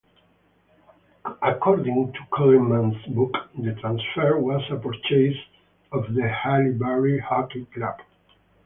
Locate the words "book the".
3.13-3.73